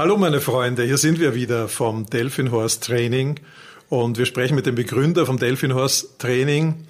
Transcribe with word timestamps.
Hallo 0.00 0.16
meine 0.16 0.40
Freunde, 0.40 0.84
hier 0.84 0.96
sind 0.96 1.20
wir 1.20 1.34
wieder 1.34 1.68
vom 1.68 2.06
Delfinhorst 2.06 2.82
Training 2.82 3.38
und 3.90 4.16
wir 4.16 4.24
sprechen 4.24 4.54
mit 4.54 4.64
dem 4.64 4.74
Begründer 4.74 5.26
vom 5.26 5.38
Delfinhorst 5.38 6.18
Training, 6.18 6.86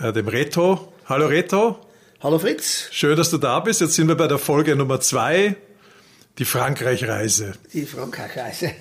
äh, 0.00 0.12
dem 0.12 0.26
Reto. 0.26 0.92
Hallo 1.06 1.26
Reto. 1.26 1.78
Hallo 2.20 2.40
Fritz. 2.40 2.88
Schön, 2.90 3.16
dass 3.16 3.30
du 3.30 3.38
da 3.38 3.60
bist. 3.60 3.80
Jetzt 3.80 3.94
sind 3.94 4.08
wir 4.08 4.16
bei 4.16 4.26
der 4.26 4.38
Folge 4.38 4.74
Nummer 4.74 4.98
zwei, 4.98 5.54
die 6.38 6.44
Frankreich-Reise. 6.44 7.52
Die 7.72 7.86
Frankreich-Reise. 7.86 8.72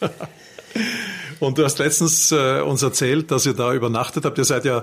und 1.40 1.58
du 1.58 1.64
hast 1.66 1.78
letztens 1.78 2.32
äh, 2.32 2.62
uns 2.62 2.80
erzählt, 2.80 3.30
dass 3.30 3.44
ihr 3.44 3.52
da 3.52 3.74
übernachtet 3.74 4.24
habt. 4.24 4.38
Ihr 4.38 4.46
seid 4.46 4.64
ja 4.64 4.82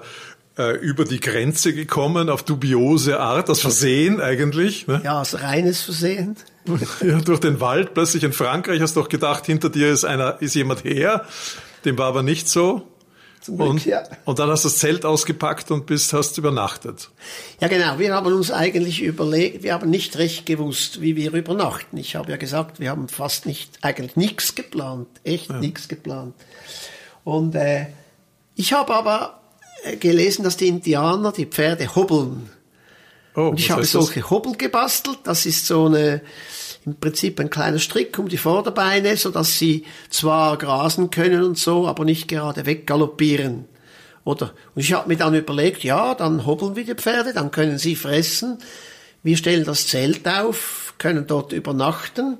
äh, 0.59 0.77
über 0.77 1.05
die 1.05 1.19
Grenze 1.19 1.73
gekommen, 1.73 2.29
auf 2.29 2.43
dubiose 2.43 3.19
Art, 3.19 3.49
aus 3.49 3.61
Versehen 3.61 4.21
eigentlich. 4.21 4.85
Ne? 4.85 5.01
Ja, 5.03 5.21
aus 5.21 5.41
reines 5.41 5.81
Versehen. 5.81 6.35
Ja, 7.01 7.19
durch 7.19 7.39
den 7.39 7.59
Wald, 7.59 7.93
plötzlich 7.93 8.23
in 8.23 8.33
Frankreich 8.33 8.81
hast 8.81 8.95
du 8.95 9.01
doch 9.01 9.09
gedacht, 9.09 9.45
hinter 9.45 9.69
dir 9.69 9.91
ist 9.91 10.05
einer, 10.05 10.41
ist 10.41 10.55
jemand 10.55 10.83
her. 10.83 11.25
Dem 11.85 11.97
war 11.97 12.07
aber 12.07 12.23
nicht 12.23 12.49
so. 12.49 12.87
Zum 13.41 13.57
Glück, 13.57 13.69
und, 13.69 13.85
ja. 13.85 14.03
und 14.25 14.39
dann 14.39 14.49
hast 14.49 14.65
du 14.65 14.67
das 14.67 14.77
Zelt 14.77 15.05
ausgepackt 15.05 15.71
und 15.71 15.85
bist, 15.85 16.11
hast 16.11 16.37
übernachtet. 16.37 17.09
Ja, 17.61 17.67
genau. 17.67 17.97
Wir 17.97 18.13
haben 18.13 18.33
uns 18.33 18.51
eigentlich 18.51 19.01
überlegt, 19.01 19.63
wir 19.63 19.73
haben 19.73 19.89
nicht 19.89 20.17
recht 20.17 20.45
gewusst, 20.45 21.01
wie 21.01 21.15
wir 21.15 21.31
übernachten. 21.31 21.95
Ich 21.97 22.15
habe 22.15 22.29
ja 22.31 22.37
gesagt, 22.37 22.79
wir 22.79 22.89
haben 22.89 23.07
fast 23.07 23.45
nicht, 23.45 23.79
eigentlich 23.81 24.15
nichts 24.15 24.55
geplant. 24.55 25.07
Echt 25.23 25.49
ja. 25.49 25.59
nichts 25.59 25.87
geplant. 25.87 26.35
Und 27.23 27.55
äh, 27.55 27.85
ich 28.55 28.73
habe 28.73 28.93
aber 28.93 29.39
äh, 29.83 29.95
gelesen, 29.95 30.43
dass 30.43 30.57
die 30.57 30.67
Indianer 30.67 31.31
die 31.31 31.45
Pferde 31.45 31.95
hobbeln. 31.95 32.49
Oh, 33.37 33.49
und 33.49 33.59
ich 33.59 33.69
habe 33.69 33.85
solche 33.85 34.21
das? 34.21 34.31
Hobbel 34.31 34.57
gebastelt. 34.57 35.19
Das 35.23 35.45
ist 35.45 35.67
so 35.67 35.85
eine, 35.85 36.21
im 36.87 36.95
Prinzip 36.95 37.39
ein 37.39 37.51
kleiner 37.51 37.77
Strick 37.77 38.17
um 38.17 38.27
die 38.27 38.37
Vorderbeine, 38.37 39.15
so 39.15 39.29
dass 39.29 39.59
sie 39.59 39.85
zwar 40.09 40.57
grasen 40.57 41.11
können 41.11 41.43
und 41.43 41.57
so, 41.57 41.87
aber 41.87 42.03
nicht 42.03 42.27
gerade 42.27 42.65
weggaloppieren. 42.65 43.65
Oder? 44.23 44.53
Und 44.73 44.81
ich 44.81 44.91
habe 44.93 45.07
mir 45.07 45.17
dann 45.17 45.35
überlegt, 45.35 45.83
ja, 45.83 46.15
dann 46.15 46.47
hobbeln 46.47 46.75
wir 46.75 46.83
die 46.83 46.95
Pferde, 46.95 47.31
dann 47.31 47.51
können 47.51 47.77
sie 47.77 47.95
fressen. 47.95 48.57
Wir 49.21 49.37
stellen 49.37 49.65
das 49.65 49.85
Zelt 49.85 50.27
auf, 50.27 50.95
können 50.97 51.27
dort 51.27 51.53
übernachten 51.53 52.39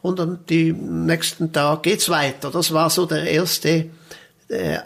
und 0.00 0.20
am 0.20 0.38
nächsten 0.48 1.52
Tag 1.52 1.82
geht's 1.82 2.08
weiter. 2.08 2.50
Das 2.50 2.72
war 2.72 2.88
so 2.88 3.04
der 3.04 3.24
erste 3.24 3.90
äh, 4.48 4.78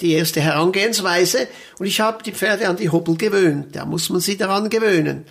die 0.00 0.12
erste 0.12 0.40
Herangehensweise 0.40 1.48
und 1.78 1.86
ich 1.86 2.00
habe 2.00 2.22
die 2.22 2.32
Pferde 2.32 2.68
an 2.68 2.76
die 2.76 2.90
Hubbel 2.90 3.16
gewöhnt. 3.16 3.74
Da 3.74 3.84
muss 3.84 4.10
man 4.10 4.20
sie 4.20 4.36
daran 4.36 4.68
gewöhnen. 4.68 5.24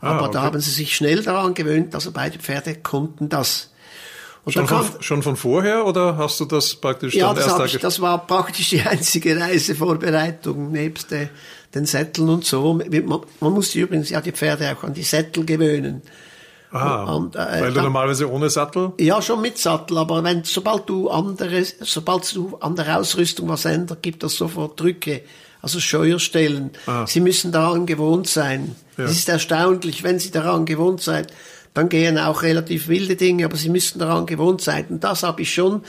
Ah, 0.00 0.12
Aber 0.12 0.24
okay. 0.24 0.32
da 0.34 0.42
haben 0.42 0.60
sie 0.60 0.70
sich 0.70 0.94
schnell 0.94 1.22
daran 1.22 1.54
gewöhnt, 1.54 1.94
also 1.94 2.12
beide 2.12 2.38
Pferde 2.38 2.74
konnten 2.74 3.28
das. 3.28 3.70
Und 4.44 4.52
schon, 4.52 4.68
von, 4.68 4.84
schon 5.00 5.22
von 5.22 5.36
vorher 5.36 5.86
oder 5.86 6.18
hast 6.18 6.38
du 6.38 6.44
das 6.44 6.74
praktisch 6.74 7.14
ja, 7.14 7.32
dann 7.32 7.48
erst 7.48 7.74
ich, 7.74 7.80
das 7.80 8.00
war 8.00 8.26
praktisch 8.26 8.68
die 8.68 8.82
einzige 8.82 9.40
Reisevorbereitung 9.40 10.70
nebst 10.70 11.10
de, 11.10 11.28
den 11.74 11.86
Sätteln 11.86 12.28
und 12.28 12.44
so. 12.44 12.74
Man, 12.74 13.20
man 13.40 13.52
musste 13.52 13.78
übrigens 13.78 14.10
ja 14.10 14.20
die 14.20 14.32
Pferde 14.32 14.70
auch 14.76 14.84
an 14.84 14.92
die 14.92 15.02
Sättel 15.02 15.46
gewöhnen. 15.46 16.02
Aha, 16.74 17.04
und, 17.14 17.36
äh, 17.36 17.38
weil 17.38 17.68
du 17.68 17.74
dann, 17.74 17.84
normalerweise 17.84 18.28
ohne 18.28 18.50
Sattel? 18.50 18.92
Ja, 18.98 19.22
schon 19.22 19.40
mit 19.40 19.58
Sattel, 19.58 19.96
aber 19.96 20.24
wenn, 20.24 20.42
sobald 20.42 20.88
du 20.88 21.08
andere, 21.08 21.64
sobald 21.80 22.34
du 22.34 22.56
an 22.56 22.74
der 22.74 22.98
Ausrüstung 22.98 23.48
was 23.48 23.64
ändert, 23.64 24.02
gibt 24.02 24.24
das 24.24 24.34
sofort 24.34 24.80
Drücke, 24.80 25.22
also 25.62 25.78
Scheuerstellen. 25.78 26.72
Ah. 26.86 27.06
Sie 27.06 27.20
müssen 27.20 27.52
daran 27.52 27.86
gewohnt 27.86 28.26
sein. 28.26 28.74
Es 28.96 29.12
ist 29.12 29.28
erstaunlich, 29.28 30.02
wenn 30.02 30.18
Sie 30.18 30.30
daran 30.30 30.66
gewohnt 30.66 31.00
seid, 31.00 31.32
dann 31.74 31.88
gehen 31.88 32.18
auch 32.18 32.42
relativ 32.42 32.88
wilde 32.88 33.16
Dinge, 33.16 33.44
aber 33.44 33.56
Sie 33.56 33.68
müssen 33.68 33.98
daran 34.00 34.26
gewohnt 34.26 34.60
sein. 34.60 34.86
Und 34.88 35.04
das 35.04 35.22
habe 35.22 35.42
ich 35.42 35.54
schon 35.54 35.82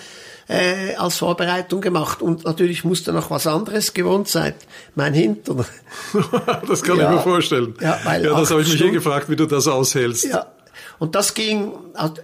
äh, 0.48 0.96
als 0.96 1.18
Vorbereitung 1.18 1.82
gemacht. 1.82 2.22
Und 2.22 2.46
natürlich 2.46 2.84
musste 2.84 3.12
noch 3.12 3.30
was 3.30 3.48
anderes 3.48 3.94
gewohnt 3.94 4.28
sein. 4.28 4.54
Mein 4.96 5.14
Hintern. 5.14 5.66
das 6.68 6.84
kann 6.84 6.98
ja, 6.98 7.10
ich 7.10 7.16
mir 7.18 7.22
vorstellen. 7.22 7.76
Ja, 7.82 8.00
weil 8.04 8.24
ja 8.24 8.40
das 8.40 8.52
habe 8.52 8.62
ich 8.62 8.72
mich 8.72 8.82
eh 8.82 8.92
gefragt, 8.92 9.30
wie 9.30 9.36
du 9.36 9.46
das 9.46 9.68
aushältst. 9.68 10.26
Ja, 10.26 10.48
und 11.00 11.16
das 11.16 11.34
ging, 11.34 11.74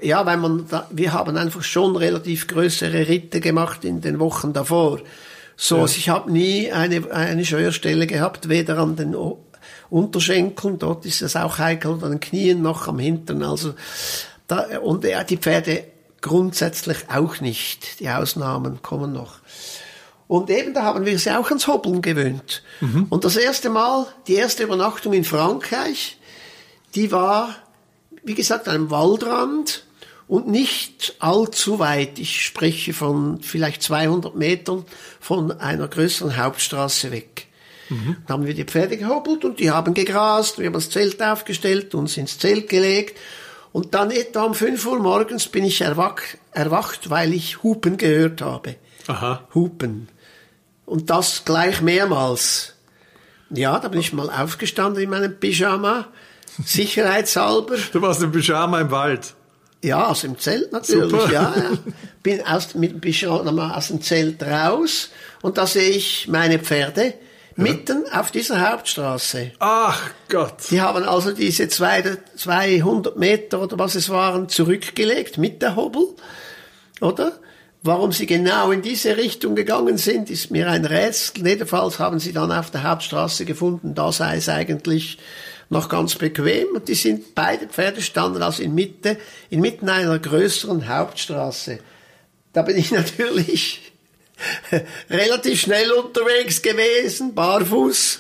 ja, 0.02 0.26
weil 0.26 0.38
man, 0.38 0.68
da, 0.70 0.88
wir 0.92 1.14
haben 1.14 1.38
einfach 1.38 1.64
schon 1.64 1.96
relativ 1.96 2.48
größere 2.48 3.08
Ritte 3.08 3.40
gemacht 3.40 3.84
in 3.84 4.02
den 4.02 4.20
Wochen 4.20 4.54
davor. 4.54 5.00
So, 5.58 5.76
ja. 5.76 5.82
also 5.84 5.96
ich 5.98 6.10
habe 6.10 6.32
nie 6.32 6.72
eine, 6.72 7.12
eine 7.12 7.46
Scheuerstelle 7.46 8.08
gehabt, 8.08 8.50
weder 8.50 8.78
an 8.80 8.96
den 8.96 9.16
Unterschenkeln, 9.90 10.80
dort 10.80 11.06
ist 11.06 11.22
es 11.22 11.36
auch 11.36 11.58
heikel, 11.58 11.92
an 12.02 12.12
den 12.12 12.20
Knien 12.20 12.62
noch 12.62 12.88
am 12.88 13.00
Hintern. 13.00 13.44
Also, 13.44 13.74
da, 14.48 14.80
und 14.80 15.04
ja, 15.04 15.24
die 15.24 15.38
Pferde 15.38 15.84
grundsätzlich 16.22 16.98
auch 17.14 17.42
nicht. 17.42 18.00
Die 18.00 18.10
Ausnahmen 18.10 18.82
kommen 18.82 19.12
noch. 19.12 19.40
Und 20.28 20.50
eben 20.50 20.74
da 20.74 20.84
haben 20.84 21.06
wir 21.06 21.20
sie 21.20 21.32
auch 21.32 21.50
ans 21.50 21.68
Hobbeln 21.68 22.02
gewöhnt. 22.02 22.64
Mhm. 22.80 23.08
Und 23.10 23.26
das 23.26 23.36
erste 23.36 23.70
Mal, 23.70 24.08
die 24.28 24.36
erste 24.36 24.64
Übernachtung 24.64 25.12
in 25.12 25.26
Frankreich, 25.26 26.18
die 26.96 27.12
war 27.12 27.56
wie 28.24 28.36
gesagt, 28.36 28.68
einem 28.68 28.90
Waldrand 28.92 29.84
und 30.28 30.48
nicht 30.48 31.16
allzu 31.20 31.80
weit. 31.80 32.20
Ich 32.20 32.46
spreche 32.46 32.94
von 32.94 33.42
vielleicht 33.42 33.84
200 33.84 34.36
Metern 34.36 34.86
von 35.20 35.52
einer 35.52 35.88
größeren 35.88 36.38
Hauptstraße 36.38 37.12
weg. 37.12 37.48
Mhm. 37.90 38.18
Dann 38.26 38.38
haben 38.38 38.46
wir 38.46 38.54
die 38.54 38.64
Pferde 38.64 38.98
gehobelt 38.98 39.44
und 39.44 39.59
die 39.59 39.72
haben 39.72 39.94
gegrast. 39.94 40.58
Wir 40.58 40.68
haben 40.68 40.74
das 40.74 40.90
Zelt 40.90 41.22
aufgestellt, 41.22 41.94
uns 41.94 42.16
ins 42.16 42.40
Zelt 42.40 42.70
gelegt. 42.70 43.18
Und 43.74 43.94
dann 43.94 44.12
etwa 44.12 44.44
um 44.44 44.53
5 44.53 44.86
Uhr 44.86 45.00
morgens 45.00 45.48
bin 45.48 45.64
ich 45.64 45.82
erwacht, 45.82 46.38
erwacht, 46.52 47.09
weil 47.09 47.34
ich 47.34 47.64
Hupen 47.64 47.98
gehört 47.98 48.42
habe. 48.42 48.76
Aha. 49.08 49.48
Hupen. 49.53 50.09
Und 50.86 51.09
das 51.09 51.44
gleich 51.46 51.82
mehrmals. 51.82 52.76
Ja, 53.50 53.80
da 53.80 53.90
bin 53.90 54.00
ich 54.00 54.14
mal 54.14 54.30
aufgestanden 54.30 55.03
in 55.03 55.09
meinem 55.09 55.38
Pyjama 55.38 56.08
sicherheitshalber. 56.66 57.76
Du 57.92 58.02
warst 58.02 58.22
im 58.22 58.32
Pyjama 58.32 58.82
im 58.82 58.92
Wald. 58.92 59.34
Ja, 59.84 60.08
also 60.08 60.28
im 60.28 60.38
Zelt 60.38 60.72
natürlich, 60.72 61.10
Super. 61.10 61.32
ja. 61.32 61.54
Bin 62.24 62.46
aus, 62.46 62.76
mit 62.76 62.92
dem 62.92 63.02
Pyjama 63.02 63.76
aus 63.76 63.88
dem 63.88 64.02
Zelt 64.02 64.44
raus 64.44 65.10
und 65.42 65.58
da 65.58 65.66
sehe 65.66 65.90
ich 65.90 66.28
meine 66.28 66.60
Pferde 66.60 67.14
ja. 67.58 67.64
mitten 67.64 68.04
auf 68.12 68.32
dieser 68.32 68.70
Hauptstraße. 68.70 69.52
Ach 69.60 70.12
Gott. 70.30 70.70
Die 70.70 70.82
haben 70.82 71.04
also 71.04 71.32
diese 71.32 71.68
zwei, 71.68 72.18
200 72.36 73.18
Meter 73.18 73.62
oder 73.62 73.80
was 73.80 73.96
es 73.96 74.10
waren 74.10 74.50
zurückgelegt 74.50 75.38
mit 75.38 75.62
der 75.62 75.76
Hobbel, 75.76 76.08
oder? 77.00 77.34
Warum 77.84 78.12
sie 78.12 78.28
genau 78.28 78.70
in 78.70 78.84
diese 78.84 79.18
Richtung 79.18 79.56
gegangen 79.56 79.98
sind, 79.98 80.30
ist 80.30 80.52
mir 80.52 80.70
ein 80.70 80.86
Rätsel. 80.86 81.48
Jedenfalls 81.48 81.98
haben 81.98 82.20
sie 82.20 82.32
dann 82.32 82.52
auf 82.52 82.70
der 82.70 82.84
Hauptstraße 82.84 83.44
gefunden, 83.46 83.96
da 83.96 84.12
sei 84.12 84.38
es 84.38 84.50
eigentlich 84.50 85.18
noch 85.72 85.90
ganz 85.90 86.16
bequem. 86.16 86.68
Und 86.76 86.88
die 86.90 86.96
sind 86.96 87.34
beide 87.34 87.66
Pferde 87.66 88.02
standen 88.02 88.44
also 88.44 88.62
in 88.62 88.76
Mitte, 88.76 89.18
inmitten 89.50 89.90
einer 89.90 90.20
größeren 90.20 90.88
Hauptstraße. 90.88 91.80
Da 92.54 92.62
bin 92.62 92.78
ich 92.78 92.92
natürlich 92.92 93.92
relativ 95.09 95.62
schnell 95.62 95.92
unterwegs 95.92 96.62
gewesen, 96.62 97.34
barfuß, 97.34 98.20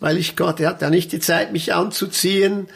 weil 0.00 0.18
ich 0.18 0.36
Gott, 0.36 0.60
er 0.60 0.70
hat 0.70 0.82
ja 0.82 0.90
nicht 0.90 1.12
die 1.12 1.20
Zeit, 1.20 1.52
mich 1.52 1.72
anzuziehen. 1.72 2.68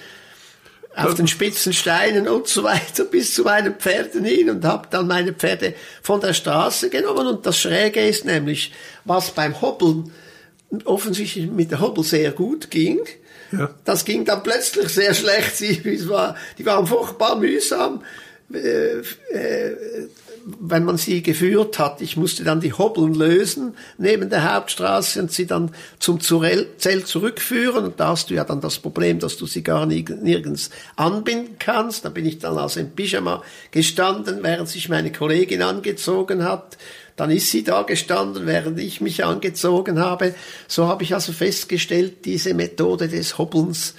Auf 0.95 1.15
den 1.15 1.27
spitzen 1.27 1.73
Steinen 1.73 2.29
und 2.29 2.49
so 2.49 2.65
weiter 2.65 3.07
bis 3.07 3.35
zu 3.35 3.45
meinen 3.45 3.75
Pferden 3.77 4.27
hin 4.27 4.51
und 4.51 4.65
habe 4.65 4.89
dann 4.91 5.07
meine 5.07 5.33
Pferde 5.33 5.75
von 6.03 6.21
der 6.21 6.35
Straße 6.35 6.91
genommen. 6.91 7.27
Und 7.27 7.47
das 7.47 7.59
Schräge 7.59 8.07
ist 8.07 8.27
nämlich, 8.27 8.73
was 9.05 9.31
beim 9.31 9.63
Hobbeln 9.63 10.13
offensichtlich 10.85 11.51
mit 11.51 11.71
der 11.71 11.81
Hobbel 11.81 12.05
sehr 12.05 12.33
gut 12.33 12.71
ging, 12.71 13.01
ja. 13.53 13.71
Das 13.85 14.05
ging 14.05 14.25
dann 14.25 14.43
plötzlich 14.43 14.89
sehr 14.89 15.15
schlecht. 15.15 15.57
Sie, 15.57 16.09
war, 16.09 16.37
die 16.59 16.67
waren 16.67 16.87
furchtbar 16.87 17.37
mühsam. 17.37 18.03
Äh, 18.53 19.01
äh, 19.37 19.77
wenn 20.61 20.85
man 20.85 20.97
sie 20.97 21.23
geführt 21.23 21.79
hat. 21.79 22.01
Ich 22.01 22.17
musste 22.17 22.43
dann 22.43 22.61
die 22.61 22.73
Hobbeln 22.73 23.15
lösen 23.15 23.75
neben 23.97 24.29
der 24.29 24.53
Hauptstraße 24.53 25.21
und 25.21 25.31
sie 25.31 25.47
dann 25.47 25.71
zum 26.01 26.21
Zelt 26.21 27.07
zurückführen. 27.07 27.85
Und 27.85 28.01
da 28.01 28.09
hast 28.09 28.29
du 28.29 28.35
ja 28.35 28.43
dann 28.43 28.61
das 28.61 28.81
Problem, 28.81 29.21
dass 29.21 29.37
du 29.37 29.47
sie 29.47 29.63
gar 29.63 29.87
nirgends 29.87 30.71
anbinden 30.97 31.57
kannst. 31.61 32.05
Da 32.05 32.09
bin 32.09 32.27
ich 32.27 32.41
dann 32.41 32.59
also 32.59 32.81
im 32.81 32.91
Pyjama 32.91 33.43
gestanden, 33.71 34.41
während 34.43 34.69
sich 34.69 34.89
meine 34.89 35.13
Kollegin 35.13 35.63
angezogen 35.63 36.43
hat. 36.45 36.77
Dann 37.17 37.31
ist 37.31 37.51
sie 37.51 37.63
da 37.65 37.83
gestanden, 37.83 38.47
während 38.47 38.79
ich 38.79 39.01
mich 39.01 39.25
angezogen 39.25 39.99
habe. 39.99 40.35
So 40.69 40.87
habe 40.87 41.03
ich 41.03 41.15
also 41.15 41.33
festgestellt, 41.33 42.25
diese 42.25 42.55
Methode 42.55 43.09
des 43.09 43.39
Hobbelns 43.39 43.95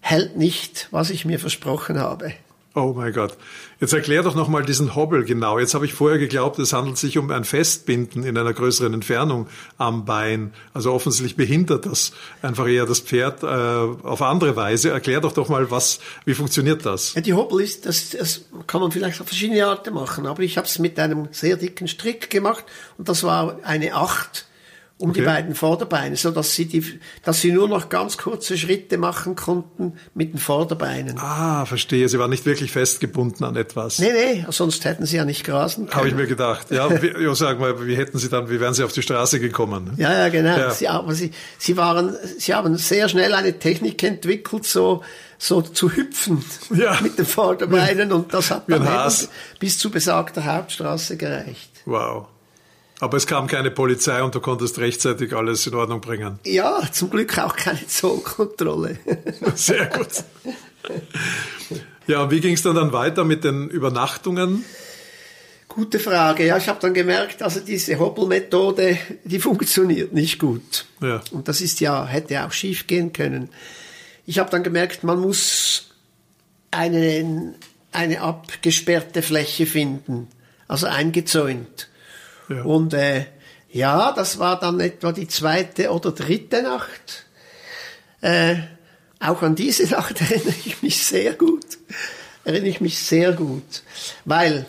hält 0.00 0.36
nicht, 0.36 0.88
was 0.90 1.10
ich 1.10 1.24
mir 1.24 1.38
versprochen 1.38 1.98
habe. 1.98 2.32
Oh 2.74 2.92
mein 2.94 3.12
Gott. 3.12 3.36
Jetzt 3.80 3.92
erklär 3.92 4.22
doch 4.22 4.34
nochmal 4.34 4.64
diesen 4.64 4.94
Hobbel 4.94 5.24
genau. 5.24 5.58
Jetzt 5.58 5.74
habe 5.74 5.84
ich 5.84 5.94
vorher 5.94 6.18
geglaubt, 6.18 6.58
es 6.58 6.72
handelt 6.72 6.98
sich 6.98 7.16
um 7.16 7.30
ein 7.30 7.44
Festbinden 7.44 8.24
in 8.24 8.36
einer 8.36 8.52
größeren 8.52 8.92
Entfernung 8.92 9.46
am 9.78 10.04
Bein. 10.04 10.52
Also 10.74 10.92
offensichtlich 10.92 11.36
behindert 11.36 11.86
das 11.86 12.12
einfach 12.42 12.68
eher 12.68 12.86
das 12.86 13.00
Pferd 13.00 13.42
äh, 13.42 13.46
auf 13.46 14.20
andere 14.22 14.54
Weise. 14.54 14.90
Erklär 14.90 15.20
doch 15.20 15.32
doch 15.32 15.48
mal, 15.48 15.70
was, 15.70 16.00
wie 16.24 16.34
funktioniert 16.34 16.84
das? 16.84 17.14
Ja, 17.14 17.20
die 17.20 17.34
Hobbel 17.34 17.62
ist, 17.62 17.86
das, 17.86 18.10
das 18.10 18.42
kann 18.66 18.80
man 18.80 18.92
vielleicht 18.92 19.20
auf 19.20 19.28
verschiedene 19.28 19.64
Arten 19.66 19.94
machen, 19.94 20.26
aber 20.26 20.42
ich 20.42 20.56
habe 20.56 20.66
es 20.66 20.78
mit 20.78 20.98
einem 20.98 21.28
sehr 21.30 21.56
dicken 21.56 21.88
Strick 21.88 22.30
gemacht 22.30 22.64
und 22.98 23.08
das 23.08 23.22
war 23.22 23.58
eine 23.62 23.94
Acht 23.94 24.47
um 24.98 25.10
okay. 25.10 25.20
die 25.20 25.26
beiden 25.26 25.54
Vorderbeine, 25.54 26.16
so 26.16 26.32
dass 26.32 26.54
sie 26.54 26.66
die, 26.66 27.00
dass 27.22 27.40
sie 27.40 27.52
nur 27.52 27.68
noch 27.68 27.88
ganz 27.88 28.18
kurze 28.18 28.58
Schritte 28.58 28.98
machen 28.98 29.36
konnten 29.36 29.92
mit 30.14 30.32
den 30.32 30.40
Vorderbeinen. 30.40 31.18
Ah, 31.18 31.66
verstehe. 31.66 32.08
Sie 32.08 32.18
waren 32.18 32.30
nicht 32.30 32.44
wirklich 32.46 32.72
festgebunden 32.72 33.46
an 33.46 33.54
etwas. 33.54 34.00
Nee, 34.00 34.12
nee, 34.12 34.46
sonst 34.50 34.84
hätten 34.84 35.06
sie 35.06 35.16
ja 35.16 35.24
nicht 35.24 35.44
grasen 35.44 35.86
können. 35.86 35.96
Habe 35.96 36.08
ich 36.08 36.14
mir 36.14 36.26
gedacht. 36.26 36.72
Ja, 36.72 36.90
wie, 37.02 37.12
ja, 37.22 37.34
sag 37.36 37.60
mal, 37.60 37.86
wie 37.86 37.96
hätten 37.96 38.18
sie 38.18 38.28
dann, 38.28 38.50
wie 38.50 38.58
wären 38.58 38.74
sie 38.74 38.82
auf 38.82 38.92
die 38.92 39.02
Straße 39.02 39.38
gekommen? 39.38 39.92
Ja, 39.98 40.12
ja, 40.12 40.28
genau. 40.30 40.58
Ja. 40.58 40.70
Sie, 40.72 40.88
aber 40.88 41.14
sie, 41.14 41.30
sie 41.58 41.76
waren, 41.76 42.16
sie 42.38 42.54
haben 42.54 42.76
sehr 42.76 43.08
schnell 43.08 43.34
eine 43.34 43.56
Technik 43.56 44.02
entwickelt, 44.02 44.66
so, 44.66 45.04
so 45.38 45.62
zu 45.62 45.92
hüpfen 45.92 46.44
ja. 46.74 46.98
mit 47.00 47.16
den 47.16 47.26
Vorderbeinen 47.26 48.10
und 48.10 48.34
das 48.34 48.50
hat 48.50 48.64
dann 48.66 49.12
bis 49.60 49.78
zu 49.78 49.90
besagter 49.90 50.44
Hauptstraße 50.44 51.16
gereicht. 51.16 51.70
Wow. 51.84 52.26
Aber 53.00 53.16
es 53.16 53.26
kam 53.26 53.46
keine 53.46 53.70
Polizei 53.70 54.22
und 54.22 54.34
du 54.34 54.40
konntest 54.40 54.78
rechtzeitig 54.78 55.34
alles 55.34 55.66
in 55.66 55.74
Ordnung 55.74 56.00
bringen. 56.00 56.40
Ja, 56.44 56.82
zum 56.90 57.10
Glück 57.10 57.38
auch 57.38 57.54
keine 57.54 57.86
Zollkontrolle. 57.86 58.98
Sehr 59.54 59.86
gut. 59.86 60.24
Ja, 62.06 62.30
wie 62.30 62.40
ging 62.40 62.54
es 62.54 62.62
dann, 62.62 62.74
dann 62.74 62.92
weiter 62.92 63.24
mit 63.24 63.44
den 63.44 63.68
Übernachtungen? 63.68 64.64
Gute 65.68 66.00
Frage. 66.00 66.46
Ja, 66.46 66.56
ich 66.56 66.68
habe 66.68 66.80
dann 66.80 66.94
gemerkt, 66.94 67.42
also 67.42 67.60
diese 67.60 67.98
Hobbelmethode, 67.98 68.98
die 69.24 69.38
funktioniert 69.38 70.12
nicht 70.12 70.38
gut. 70.38 70.86
Ja. 71.00 71.20
Und 71.30 71.46
das 71.46 71.60
ist 71.60 71.80
ja, 71.80 72.06
hätte 72.06 72.44
auch 72.44 72.52
schief 72.52 72.86
gehen 72.86 73.12
können. 73.12 73.50
Ich 74.26 74.38
habe 74.38 74.50
dann 74.50 74.62
gemerkt, 74.62 75.04
man 75.04 75.20
muss 75.20 75.90
einen, 76.70 77.54
eine 77.92 78.22
abgesperrte 78.22 79.22
Fläche 79.22 79.66
finden, 79.66 80.28
also 80.66 80.86
eingezäunt. 80.86 81.88
Und 82.48 82.94
äh, 82.94 83.26
ja, 83.70 84.12
das 84.12 84.38
war 84.38 84.58
dann 84.58 84.80
etwa 84.80 85.12
die 85.12 85.28
zweite 85.28 85.90
oder 85.90 86.12
dritte 86.12 86.62
Nacht. 86.62 87.26
Äh, 88.20 88.56
auch 89.20 89.42
an 89.42 89.54
diese 89.54 89.84
Nacht 89.90 90.20
erinnere 90.20 90.54
ich 90.64 90.82
mich 90.82 91.04
sehr 91.04 91.34
gut. 91.34 91.66
Erinnere 92.44 92.70
ich 92.70 92.80
mich 92.80 92.98
sehr 92.98 93.32
gut. 93.32 93.82
Weil 94.24 94.66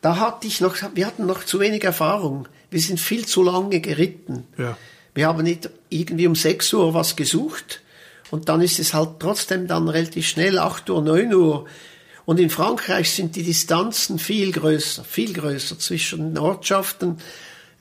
da 0.00 0.16
hatte 0.16 0.46
ich 0.46 0.60
noch, 0.60 0.76
wir 0.94 1.06
hatten 1.06 1.26
noch 1.26 1.44
zu 1.44 1.60
wenig 1.60 1.84
Erfahrung. 1.84 2.48
Wir 2.70 2.80
sind 2.80 2.98
viel 2.98 3.26
zu 3.26 3.42
lange 3.42 3.80
geritten. 3.80 4.46
Ja. 4.56 4.76
Wir 5.14 5.28
haben 5.28 5.42
nicht 5.42 5.68
irgendwie 5.90 6.26
um 6.26 6.34
6 6.34 6.72
Uhr 6.72 6.94
was 6.94 7.16
gesucht. 7.16 7.82
Und 8.30 8.48
dann 8.48 8.62
ist 8.62 8.78
es 8.78 8.94
halt 8.94 9.20
trotzdem 9.20 9.66
dann 9.66 9.88
relativ 9.88 10.26
schnell 10.26 10.58
8 10.58 10.88
Uhr, 10.88 11.02
9 11.02 11.34
Uhr. 11.34 11.66
Und 12.24 12.38
in 12.38 12.50
Frankreich 12.50 13.10
sind 13.10 13.36
die 13.36 13.42
Distanzen 13.42 14.18
viel 14.18 14.52
größer, 14.52 15.04
viel 15.04 15.32
größer 15.32 15.78
zwischen 15.78 16.34
den 16.34 16.38
Ortschaften. 16.38 17.18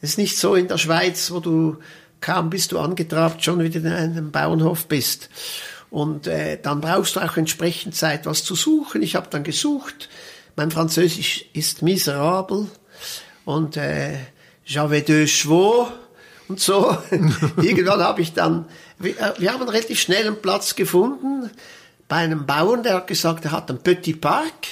Es 0.02 0.12
ist 0.12 0.18
nicht 0.18 0.38
so 0.38 0.56
in 0.56 0.68
der 0.68 0.78
Schweiz, 0.78 1.32
wo 1.32 1.40
du 1.40 1.78
kaum 2.22 2.50
bist 2.50 2.72
du 2.72 2.80
angetrabt, 2.80 3.44
schon 3.44 3.60
wieder 3.60 3.80
in 3.80 3.88
einem 3.88 4.32
Bauernhof 4.32 4.88
bist. 4.88 5.30
Und 5.90 6.28
äh, 6.28 6.58
dann 6.62 6.82
brauchst 6.82 7.16
du 7.16 7.20
auch 7.20 7.36
entsprechend 7.38 7.96
Zeit, 7.96 8.26
was 8.26 8.44
zu 8.44 8.56
suchen. 8.56 9.02
Ich 9.02 9.16
habe 9.16 9.28
dann 9.30 9.44
gesucht. 9.44 10.10
Mein 10.56 10.72
Französisch 10.72 11.46
ist 11.54 11.82
miserabel. 11.82 12.68
Und 13.44 13.76
äh, 13.76 14.18
j'avais 14.66 15.04
deux 15.04 15.30
chevaux 15.30 15.88
und 16.48 16.60
so. 16.60 16.98
Irgendwann 17.58 18.02
habe 18.02 18.22
ich 18.22 18.34
dann, 18.34 18.66
wir, 19.00 19.20
äh, 19.20 19.34
wir 19.38 19.52
haben 19.52 19.68
relativ 19.68 20.00
schnell 20.00 20.28
einen 20.28 20.42
Platz 20.42 20.76
gefunden 20.76 21.50
bei 22.12 22.18
einem 22.18 22.46
Bauern, 22.46 22.84
der 22.84 22.96
hat 22.96 23.08
gesagt, 23.08 23.46
er 23.46 23.54
hat 23.54 23.70
einen 23.70 23.80
Petit 23.80 24.20
Park. 24.20 24.68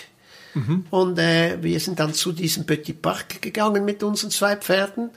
Mhm. 0.55 0.85
Und 0.89 1.17
äh, 1.17 1.57
wir 1.63 1.79
sind 1.79 1.97
dann 1.97 2.13
zu 2.13 2.33
diesem 2.33 2.65
Petit 2.65 3.01
Park 3.01 3.41
gegangen 3.41 3.85
mit 3.85 4.03
unseren 4.03 4.29
zwei 4.29 4.57
Pferden. 4.57 5.09